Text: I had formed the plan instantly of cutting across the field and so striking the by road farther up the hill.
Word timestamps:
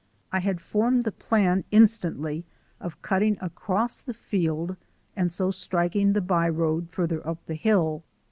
I 0.31 0.39
had 0.39 0.61
formed 0.61 1.03
the 1.03 1.11
plan 1.11 1.63
instantly 1.69 2.43
of 2.79 2.99
cutting 3.03 3.37
across 3.39 4.01
the 4.01 4.15
field 4.15 4.75
and 5.15 5.31
so 5.31 5.51
striking 5.51 6.13
the 6.13 6.21
by 6.21 6.49
road 6.49 6.87
farther 6.89 7.21
up 7.27 7.45
the 7.45 7.53
hill. 7.53 8.03